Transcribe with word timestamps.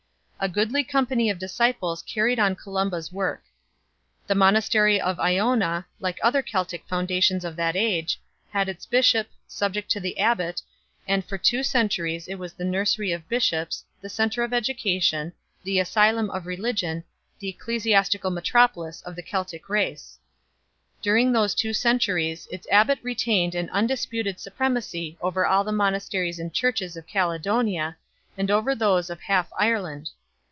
A 0.43 0.49
goodly 0.49 0.83
company 0.83 1.29
of 1.29 1.37
disciples 1.37 2.01
carried 2.01 2.39
on 2.39 2.55
Columba 2.55 2.97
s 2.97 3.11
work. 3.11 3.43
The 4.25 4.33
monastery 4.33 4.99
of 4.99 5.19
lona, 5.19 5.85
like 5.99 6.17
other 6.23 6.41
Keltic 6.41 6.87
founda 6.87 7.21
tions 7.21 7.45
of 7.45 7.55
that 7.57 7.75
age, 7.75 8.19
had 8.49 8.67
its 8.67 8.87
bishop, 8.87 9.29
subject 9.47 9.91
to 9.91 9.99
the 9.99 10.15
abbat, 10.19 10.59
and 11.07 11.23
for 11.23 11.37
two 11.37 11.61
centuries 11.61 12.27
it 12.27 12.39
was 12.39 12.53
the 12.53 12.65
nursery 12.65 13.11
of 13.11 13.29
bishops, 13.29 13.85
the 14.01 14.09
centre 14.09 14.41
of 14.43 14.51
education, 14.51 15.31
the 15.63 15.77
asylum 15.79 16.31
of 16.31 16.47
religion, 16.47 17.03
the 17.37 17.49
ecclesiastical 17.49 18.31
metropolis 18.31 19.03
of 19.03 19.15
the 19.15 19.21
Keltic 19.21 19.69
race. 19.69 20.17
During 21.03 21.31
those 21.33 21.53
two 21.53 21.71
centuries 21.71 22.47
its 22.49 22.65
abbat 22.71 22.97
retained 23.03 23.53
an 23.53 23.69
undisputed 23.69 24.39
supremacy 24.39 25.19
over 25.21 25.45
all 25.45 25.63
the 25.63 25.71
monasteries 25.71 26.39
and 26.39 26.51
churches 26.51 26.97
of 26.97 27.05
Caledonia, 27.05 27.95
and 28.35 28.49
over 28.49 28.73
those 28.73 29.11
of 29.11 29.21
half 29.21 29.47
Ireland. 29.55 30.09